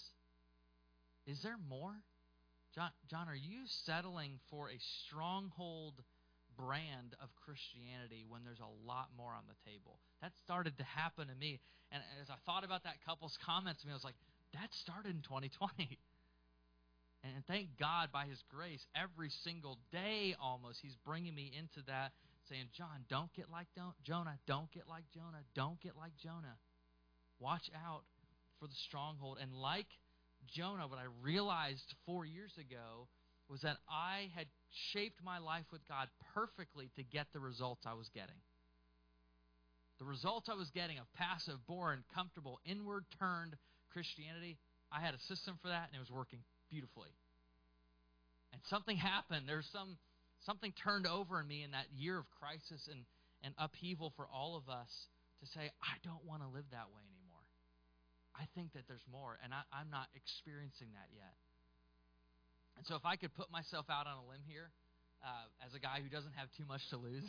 [1.26, 1.94] Is there more?
[2.74, 6.02] John, John, are you settling for a stronghold
[6.56, 10.00] brand of Christianity when there's a lot more on the table?
[10.22, 11.60] That started to happen to me.
[11.90, 14.16] And as I thought about that couple's comments to me, I was like,
[14.54, 15.98] that started in 2020.
[17.24, 22.12] And thank God by His grace, every single day almost, He's bringing me into that,
[22.48, 24.38] saying, John, don't get like don't, Jonah.
[24.46, 25.42] Don't get like Jonah.
[25.54, 26.56] Don't get like Jonah.
[27.38, 28.02] Watch out
[28.58, 29.38] for the stronghold.
[29.40, 29.86] And like
[30.48, 33.06] Jonah, what I realized four years ago
[33.48, 34.46] was that I had
[34.92, 38.40] shaped my life with God perfectly to get the results I was getting.
[39.98, 43.56] The results I was getting of passive, boring, comfortable, inward turned
[43.92, 44.58] Christianity,
[44.90, 47.12] I had a system for that and it was working beautifully.
[48.52, 49.44] And something happened.
[49.46, 49.96] There's some
[50.44, 53.06] something turned over in me in that year of crisis and,
[53.42, 54.90] and upheaval for all of us
[55.40, 57.46] to say, I don't want to live that way anymore.
[58.34, 61.36] I think that there's more, and I, I'm not experiencing that yet.
[62.78, 64.72] And so, if I could put myself out on a limb here,
[65.20, 67.28] uh, as a guy who doesn't have too much to lose,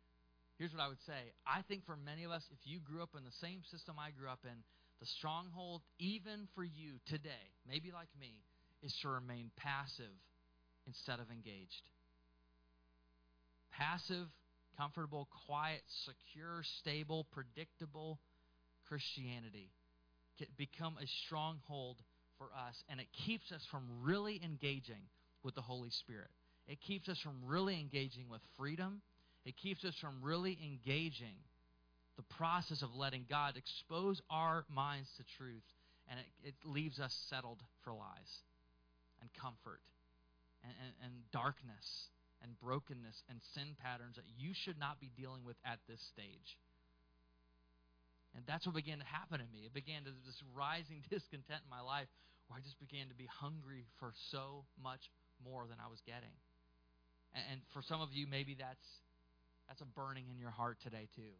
[0.58, 1.34] here's what I would say.
[1.42, 4.14] I think for many of us, if you grew up in the same system I
[4.14, 4.54] grew up in,
[5.00, 8.42] the stronghold, even for you today, maybe like me,
[8.82, 10.14] is to remain passive
[10.86, 11.82] instead of engaged.
[13.72, 14.26] Passive,
[14.76, 18.18] comfortable, quiet, secure, stable, predictable
[18.88, 19.70] Christianity
[20.38, 21.96] can become a stronghold
[22.38, 25.08] for us, and it keeps us from really engaging
[25.42, 26.30] with the Holy Spirit.
[26.68, 29.02] It keeps us from really engaging with freedom.
[29.44, 31.36] It keeps us from really engaging
[32.16, 35.64] the process of letting God expose our minds to truth,
[36.08, 38.32] and it, it leaves us settled for lies
[39.20, 39.80] and comfort
[40.64, 42.08] and, and, and darkness
[42.42, 46.56] and brokenness and sin patterns that you should not be dealing with at this stage.
[48.36, 49.64] And that's what began to happen to me.
[49.64, 52.08] It began to this rising discontent in my life
[52.48, 55.08] where I just began to be hungry for so much
[55.40, 56.36] more than I was getting.
[57.32, 58.86] And, and for some of you, maybe that's
[59.66, 61.34] that's a burning in your heart today too.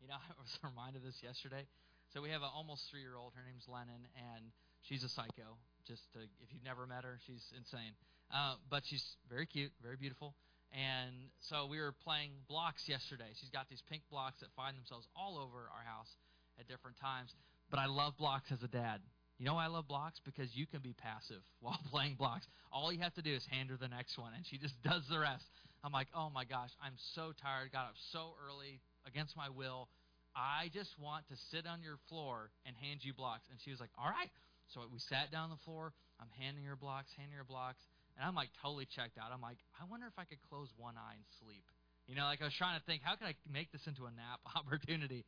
[0.00, 1.68] You know, I was reminded of this yesterday.
[2.12, 3.32] So we have an almost three year old.
[3.36, 4.50] Her name's Lennon, and
[4.82, 5.60] she's a psycho.
[5.86, 7.94] Just to, if you've never met her, she's insane.
[8.32, 10.34] Uh, but she's very cute, very beautiful.
[10.72, 13.34] And so we were playing blocks yesterday.
[13.34, 16.14] She's got these pink blocks that find themselves all over our house
[16.58, 17.34] at different times.
[17.70, 19.00] But I love blocks as a dad.
[19.38, 20.20] You know I love blocks?
[20.22, 22.46] Because you can be passive while playing blocks.
[22.72, 25.02] All you have to do is hand her the next one, and she just does
[25.08, 25.44] the rest.
[25.82, 27.72] I'm like, oh my gosh, I'm so tired.
[27.72, 29.88] Got up so early against my will.
[30.34, 33.46] I just want to sit on your floor and hand you blocks.
[33.50, 34.30] And she was like, all right.
[34.70, 35.92] So we sat down on the floor.
[36.22, 37.82] I'm handing her blocks, handing her blocks.
[38.14, 39.34] And I'm like totally checked out.
[39.34, 41.64] I'm like, I wonder if I could close one eye and sleep.
[42.06, 44.12] You know, like I was trying to think, how can I make this into a
[44.14, 45.26] nap opportunity?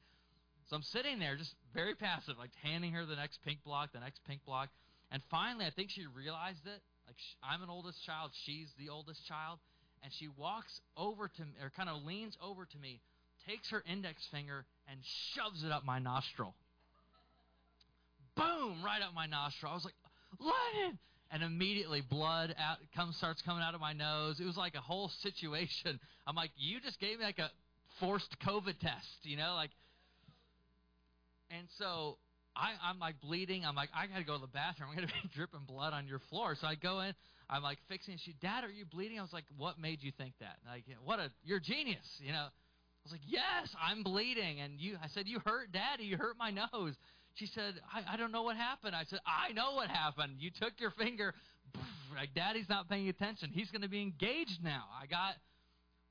[0.70, 4.00] So I'm sitting there just very passive, like handing her the next pink block, the
[4.00, 4.70] next pink block.
[5.10, 6.80] And finally, I think she realized it.
[7.06, 9.58] Like, I'm an oldest child, she's the oldest child.
[10.02, 13.00] And she walks over to me, or kind of leans over to me,
[13.46, 15.00] takes her index finger, and
[15.34, 16.54] shoves it up my nostril.
[18.36, 18.82] Boom!
[18.84, 19.72] Right up my nostril.
[19.72, 19.94] I was like,
[20.38, 20.98] Lennon!
[21.32, 24.38] and immediately blood out comes starts coming out of my nose.
[24.38, 25.98] It was like a whole situation.
[26.26, 27.50] I'm like, you just gave me like a
[27.98, 29.70] forced COVID test, you know, like.
[31.50, 32.18] And so
[32.54, 33.64] I, I'm like bleeding.
[33.64, 34.90] I'm like, I got to go to the bathroom.
[34.92, 36.54] I'm to be dripping blood on your floor.
[36.60, 37.14] So I go in.
[37.48, 38.18] I'm like fixing.
[38.24, 39.18] She, Dad, are you bleeding?
[39.18, 40.56] I was like, What made you think that?
[40.66, 42.48] Like, what a, you're a genius, you know.
[43.04, 44.60] I was like, Yes, I'm bleeding.
[44.60, 46.04] And you, I said, You hurt Daddy.
[46.04, 46.94] You hurt my nose.
[47.34, 48.94] She said, I, I don't know what happened.
[48.94, 50.36] I said, I know what happened.
[50.38, 51.34] You took your finger,
[52.14, 53.50] like daddy's not paying attention.
[53.52, 54.84] He's going to be engaged now.
[55.00, 55.34] I got,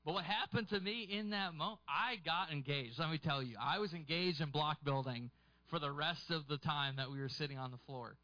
[0.04, 2.98] but what happened to me in that moment, I got engaged.
[2.98, 5.30] Let me tell you, I was engaged in block building
[5.70, 8.16] for the rest of the time that we were sitting on the floor.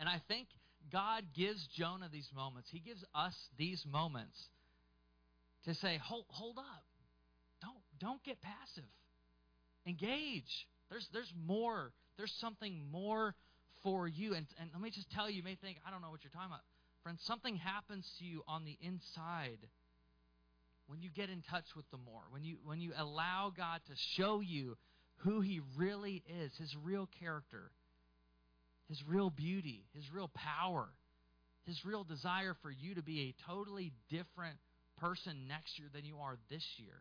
[0.00, 0.48] And I think
[0.92, 2.68] God gives Jonah these moments.
[2.72, 4.36] He gives us these moments
[5.64, 6.84] to say, hold, hold up.
[8.04, 8.84] Don't, get passive.
[9.86, 10.66] Engage.
[10.90, 11.90] There's, there's more.
[12.18, 13.34] There's something more
[13.82, 14.34] for you.
[14.34, 16.30] And, and let me just tell you, you may think, I don't know what you're
[16.30, 16.60] talking about.
[17.02, 19.58] Friends, something happens to you on the inside
[20.86, 23.94] when you get in touch with the more, when you, when you allow God to
[24.16, 24.76] show you
[25.18, 27.70] who He really is, His real character,
[28.88, 30.88] His real beauty, His real power,
[31.66, 34.58] His real desire for you to be a totally different
[34.98, 37.00] person next year than you are this year.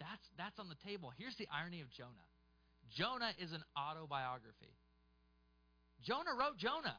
[0.00, 1.12] That's, that's on the table.
[1.18, 2.28] Here's the irony of Jonah
[2.96, 4.74] Jonah is an autobiography.
[6.04, 6.96] Jonah wrote Jonah.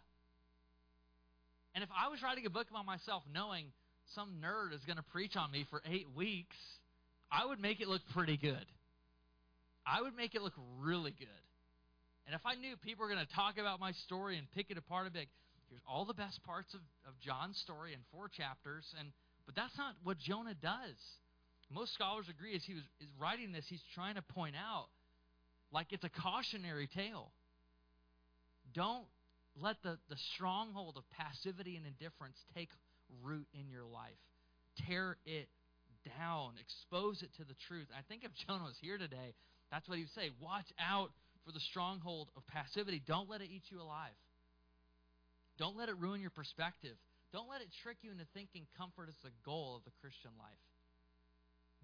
[1.76, 3.68] And if I was writing a book about myself knowing
[4.16, 6.56] some nerd is going to preach on me for eight weeks,
[7.32, 8.66] I would make it look pretty good.
[9.86, 11.44] I would make it look really good.
[12.26, 14.78] And if I knew people were going to talk about my story and pick it
[14.78, 15.30] apart, be like,
[15.70, 18.86] here's all the best parts of, of John's story in four chapters.
[19.00, 19.10] And
[19.46, 20.98] but that's not what Jonah does.
[21.70, 24.88] Most scholars agree as he was is writing this, he's trying to point out
[25.72, 27.32] like it's a cautionary tale.
[28.74, 29.06] Don't
[29.60, 32.70] let the, the stronghold of passivity and indifference take
[33.24, 34.20] root in your life.
[34.88, 35.48] Tear it
[36.18, 37.88] down, expose it to the truth.
[37.96, 39.34] I think if Jonah was here today,
[39.72, 40.30] that's what he would say.
[40.42, 41.12] Watch out
[41.46, 43.02] for the stronghold of passivity.
[43.06, 44.18] Don't let it eat you alive.
[45.58, 46.98] Don't let it ruin your perspective.
[47.32, 50.62] Don't let it trick you into thinking comfort is the goal of the Christian life.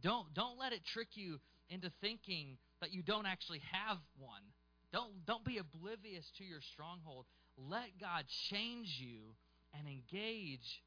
[0.02, 4.44] Don't, don't let it trick you into thinking that you don't actually have one.
[4.92, 7.26] Don't, don't be oblivious to your stronghold.
[7.58, 9.38] Let God change you
[9.78, 10.84] and engage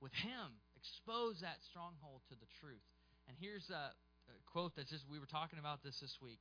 [0.00, 0.56] with Him.
[0.76, 2.82] Expose that stronghold to the truth.
[3.28, 6.40] And here's a, a quote that just we were talking about this this week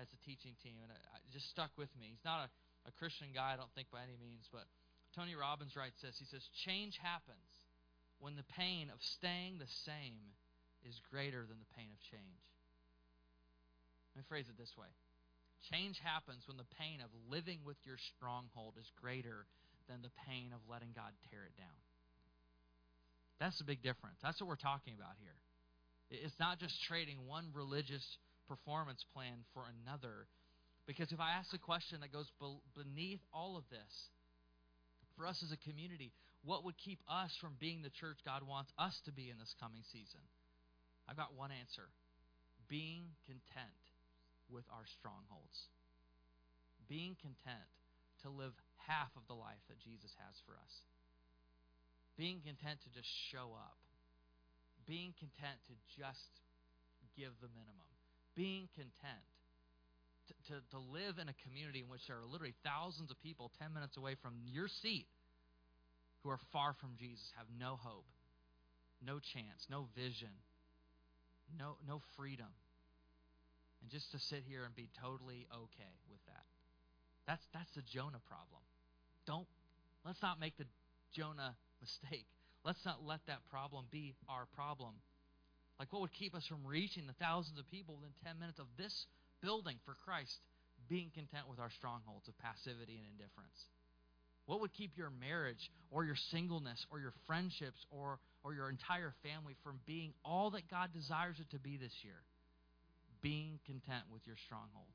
[0.00, 1.00] as a teaching team, and it,
[1.32, 2.12] just stuck with me.
[2.12, 4.64] He's not a, a Christian guy, I don't think by any means, but
[5.14, 6.16] Tony Robbins writes this.
[6.18, 7.48] He says, Change happens
[8.18, 10.36] when the pain of staying the same
[10.86, 12.46] is greater than the pain of change.
[14.14, 14.88] Let me phrase it this way
[15.70, 19.46] Change happens when the pain of living with your stronghold is greater
[19.90, 21.80] than the pain of letting God tear it down.
[23.38, 24.18] That's the big difference.
[24.22, 25.36] That's what we're talking about here.
[26.10, 28.04] It's not just trading one religious
[28.48, 30.30] performance plan for another.
[30.86, 32.30] Because if I ask a question that goes
[32.74, 33.92] beneath all of this,
[35.16, 36.12] for us as a community,
[36.44, 39.54] what would keep us from being the church God wants us to be in this
[39.58, 40.20] coming season?
[41.08, 41.86] I've got one answer
[42.68, 43.82] being content
[44.50, 45.70] with our strongholds.
[46.90, 47.66] Being content
[48.22, 48.54] to live
[48.86, 50.74] half of the life that Jesus has for us.
[52.14, 53.78] Being content to just show up.
[54.86, 56.30] Being content to just
[57.18, 57.90] give the minimum.
[58.38, 59.26] Being content
[60.30, 63.50] to, to, to live in a community in which there are literally thousands of people
[63.58, 65.06] 10 minutes away from your seat
[66.22, 68.06] who are far from Jesus, have no hope,
[68.98, 70.34] no chance, no vision,
[71.58, 72.48] no, no freedom
[73.86, 76.42] and just to sit here and be totally okay with that.
[77.26, 78.62] That's that's the Jonah problem.
[79.26, 79.46] Don't
[80.04, 80.66] let's not make the
[81.14, 82.26] Jonah mistake.
[82.64, 84.94] Let's not let that problem be our problem.
[85.78, 88.66] Like what would keep us from reaching the thousands of people within 10 minutes of
[88.76, 89.06] this
[89.42, 90.34] building for Christ
[90.88, 93.70] being content with our strongholds of passivity and indifference?
[94.46, 99.12] What would keep your marriage or your singleness or your friendships or, or your entire
[99.24, 102.22] family from being all that God desires it to be this year?
[103.26, 104.94] being content with your stronghold?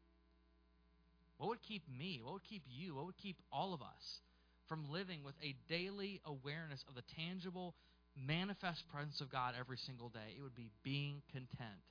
[1.37, 4.21] What would keep me, what would keep you, what would keep all of us
[4.69, 7.75] from living with a daily awareness of the tangible,
[8.15, 10.37] manifest presence of God every single day?
[10.37, 11.83] It would be being content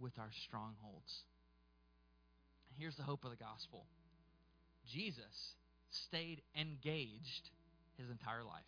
[0.00, 1.24] with our strongholds.
[2.78, 3.84] Here's the hope of the gospel
[4.86, 5.54] Jesus
[5.90, 7.50] stayed engaged
[7.98, 8.64] his entire life.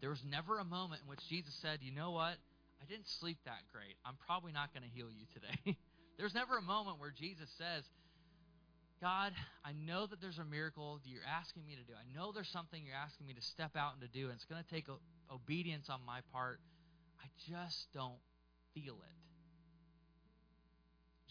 [0.00, 2.36] There was never a moment in which Jesus said, You know what?
[2.80, 3.96] I didn't sleep that great.
[4.04, 5.76] I'm probably not going to heal you today.
[6.18, 7.84] There's never a moment where Jesus says,
[9.00, 9.32] God,
[9.64, 11.96] I know that there's a miracle that you're asking me to do.
[11.96, 14.44] I know there's something you're asking me to step out and to do, and it's
[14.44, 14.84] going to take
[15.32, 16.60] obedience on my part.
[17.16, 18.20] I just don't
[18.74, 19.16] feel it.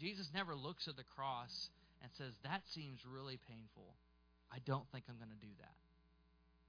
[0.01, 1.69] Jesus never looks at the cross
[2.01, 3.93] and says, That seems really painful.
[4.49, 5.77] I don't think I'm going to do that.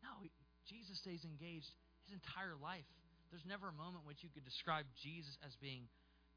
[0.05, 0.29] No,
[0.69, 1.73] Jesus stays engaged
[2.11, 2.87] his entire life.
[3.31, 5.87] There's never a moment in which you could describe Jesus as being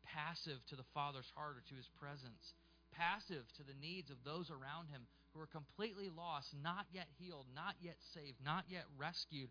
[0.05, 2.53] passive to the Father's heart or to his presence,
[2.93, 7.49] passive to the needs of those around him who are completely lost, not yet healed,
[7.57, 9.49] not yet saved, not yet rescued.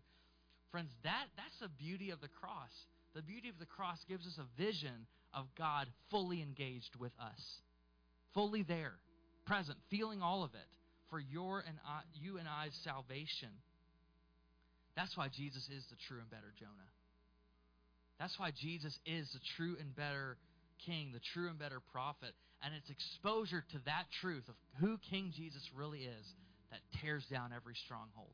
[0.71, 2.71] Friends, that, that's the beauty of the cross.
[3.11, 5.05] The beauty of the cross gives us a vision
[5.35, 7.59] of God fully engaged with us,
[8.33, 8.95] fully there,
[9.45, 10.69] present, feeling all of it
[11.09, 13.49] for your and I, you and I's salvation.
[14.95, 16.91] That's why Jesus is the true and better Jonah.
[18.19, 20.37] That's why Jesus is the true and better
[20.85, 22.33] king, the true and better prophet.
[22.61, 26.25] And it's exposure to that truth of who King Jesus really is
[26.71, 28.33] that tears down every stronghold,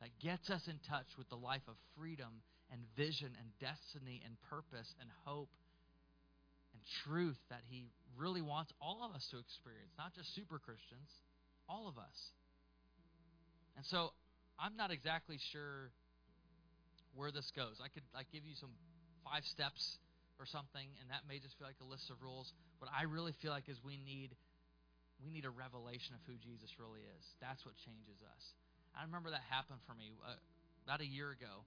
[0.00, 4.34] that gets us in touch with the life of freedom and vision and destiny and
[4.48, 5.50] purpose and hope
[6.72, 11.10] and truth that he really wants all of us to experience, not just super Christians,
[11.68, 12.18] all of us.
[13.76, 14.12] And so
[14.58, 15.92] I'm not exactly sure
[17.14, 17.80] where this goes.
[17.80, 18.72] I could like give you some
[19.24, 19.98] five steps
[20.38, 22.52] or something, and that may just feel like a list of rules.
[22.78, 24.36] What I really feel like is we need
[25.24, 27.24] we need a revelation of who Jesus really is.
[27.40, 28.44] That's what changes us.
[28.92, 30.36] I remember that happened for me uh,
[30.84, 31.64] about a year ago.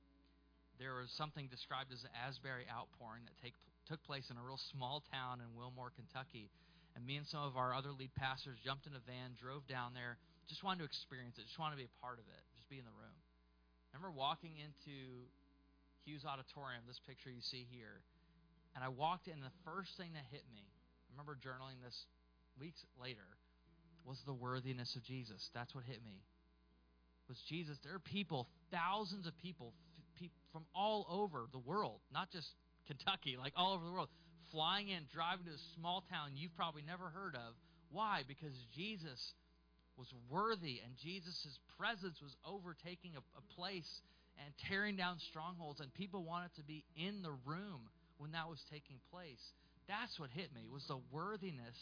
[0.77, 3.57] There was something described as the Asbury outpouring that take,
[3.89, 6.53] took place in a real small town in Wilmore, Kentucky.
[6.95, 9.93] And me and some of our other lead pastors jumped in a van, drove down
[9.93, 10.17] there,
[10.47, 12.85] just wanted to experience it, just wanted to be a part of it, be in
[12.85, 13.17] the room.
[13.89, 15.25] I remember walking into
[16.05, 18.05] Hughes Auditorium, this picture you see here,
[18.77, 22.05] and I walked in, the first thing that hit me, I remember journaling this
[22.61, 23.25] weeks later,
[24.05, 25.49] was the worthiness of Jesus.
[25.53, 26.21] That's what hit me.
[27.27, 27.77] Was Jesus?
[27.83, 29.73] There are people, thousands of people
[30.51, 32.47] from all over the world, not just
[32.87, 34.09] Kentucky, like all over the world,
[34.51, 37.53] flying in, driving to a small town you've probably never heard of.
[37.91, 38.21] Why?
[38.27, 39.33] Because Jesus
[39.99, 44.01] was worthy and Jesus' presence was overtaking a, a place
[44.39, 48.63] and tearing down strongholds, and people wanted to be in the room when that was
[48.71, 49.43] taking place.
[49.87, 51.75] That's what hit me was the worthiness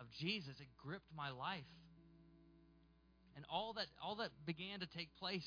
[0.00, 0.58] of Jesus.
[0.58, 1.70] It gripped my life.
[3.36, 5.46] And all that all that began to take place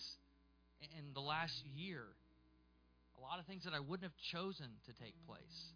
[0.80, 2.04] in the last year,
[3.18, 5.74] a lot of things that I wouldn't have chosen to take place,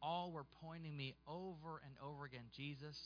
[0.00, 2.96] all were pointing me over and over again, Jesus,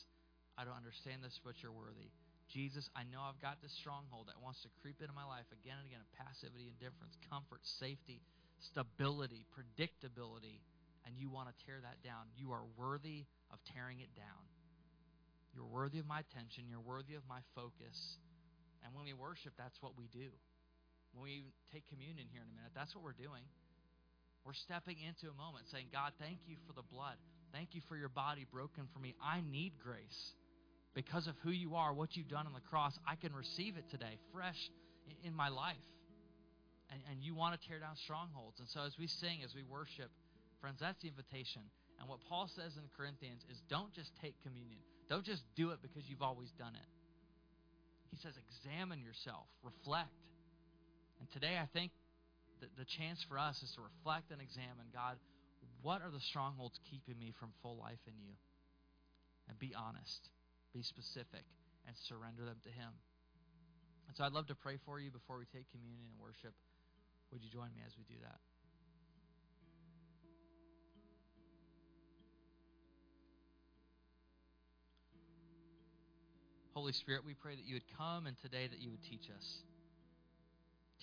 [0.57, 2.11] I don't understand this, but you're worthy.
[2.51, 5.79] Jesus, I know I've got this stronghold that wants to creep into my life again
[5.79, 8.19] and again of passivity, indifference, comfort, safety,
[8.59, 10.59] stability, predictability,
[11.07, 12.27] and you want to tear that down.
[12.35, 14.43] You are worthy of tearing it down.
[15.55, 16.67] You're worthy of my attention.
[16.67, 18.19] You're worthy of my focus.
[18.83, 20.27] And when we worship, that's what we do.
[21.15, 23.43] When we take communion here in a minute, that's what we're doing.
[24.43, 27.15] We're stepping into a moment saying, God, thank you for the blood.
[27.51, 29.15] Thank you for your body broken for me.
[29.23, 30.35] I need grace
[30.93, 33.89] because of who you are, what you've done on the cross, I can receive it
[33.89, 34.69] today, fresh
[35.23, 35.75] in my life.
[36.91, 38.59] And, and you want to tear down strongholds.
[38.59, 40.11] And so as we sing, as we worship,
[40.59, 41.61] friends, that's the invitation.
[41.99, 44.81] And what Paul says in Corinthians is don't just take communion.
[45.07, 46.89] Don't just do it because you've always done it.
[48.09, 50.11] He says examine yourself, reflect.
[51.19, 51.91] And today I think
[52.59, 55.15] the chance for us is to reflect and examine God,
[55.81, 58.35] what are the strongholds keeping me from full life in you?
[59.47, 60.29] And be honest
[60.73, 61.43] be specific,
[61.87, 62.91] and surrender them to Him.
[64.07, 66.53] And so I'd love to pray for you before we take communion and worship.
[67.31, 68.39] Would you join me as we do that?
[76.73, 79.45] Holy Spirit, we pray that you would come and today that you would teach us.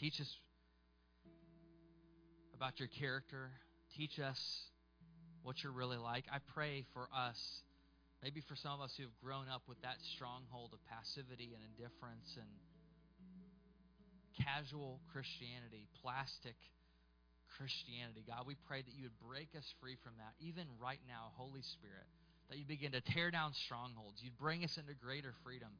[0.00, 0.36] Teach us
[2.54, 3.50] about your character.
[3.96, 4.40] Teach us
[5.42, 6.24] what you're really like.
[6.32, 7.38] I pray for us
[8.22, 11.62] Maybe for some of us who have grown up with that stronghold of passivity and
[11.62, 12.50] indifference and
[14.42, 16.58] casual Christianity, plastic
[17.54, 21.30] Christianity, God, we pray that you would break us free from that, even right now,
[21.38, 22.06] Holy Spirit,
[22.50, 24.18] that you begin to tear down strongholds.
[24.18, 25.70] You'd bring us into greater freedom,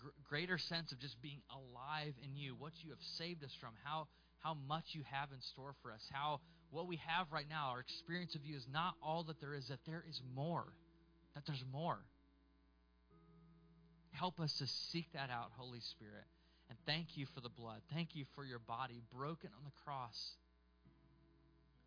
[0.00, 3.76] gr- greater sense of just being alive in you, what you have saved us from,
[3.84, 4.08] how,
[4.40, 6.40] how much you have in store for us, how
[6.70, 9.68] what we have right now, our experience of you, is not all that there is,
[9.68, 10.72] that there is more
[11.34, 11.98] that there's more.
[14.12, 16.26] Help us to seek that out, Holy Spirit.
[16.68, 17.80] And thank you for the blood.
[17.92, 20.36] Thank you for your body broken on the cross.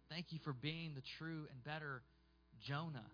[0.10, 2.02] Thank you for being the true and better
[2.66, 3.06] Jonah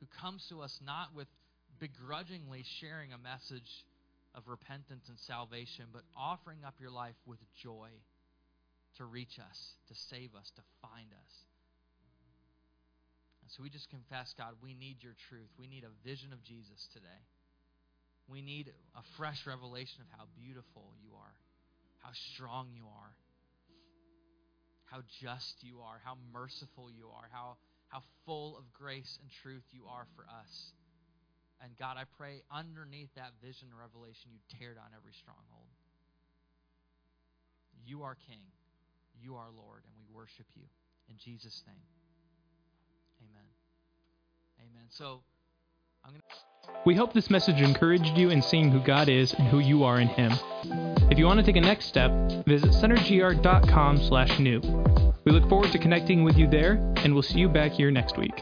[0.00, 1.28] who comes to us not with
[1.78, 3.84] begrudgingly sharing a message
[4.34, 7.88] of repentance and salvation, but offering up your life with joy
[8.96, 11.51] to reach us, to save us, to find us.
[13.52, 15.52] So we just confess, God, we need your truth.
[15.60, 17.20] We need a vision of Jesus today.
[18.24, 21.36] We need a fresh revelation of how beautiful you are,
[22.00, 23.12] how strong you are,
[24.88, 29.64] how just you are, how merciful you are, how, how full of grace and truth
[29.68, 30.72] you are for us.
[31.60, 35.68] And God, I pray underneath that vision and revelation, you tear down every stronghold.
[37.84, 38.48] You are King.
[39.20, 40.64] You are Lord, and we worship you.
[41.10, 42.01] In Jesus' name.
[43.30, 43.46] Amen.
[44.58, 44.86] Amen.
[44.90, 45.22] So,
[46.04, 46.26] I'm going to.
[46.84, 50.00] We hope this message encouraged you in seeing who God is and who you are
[50.00, 50.32] in Him.
[51.10, 52.10] If you want to take a next step,
[52.46, 54.60] visit centergr.com/new.
[55.24, 58.18] We look forward to connecting with you there, and we'll see you back here next
[58.18, 58.34] week.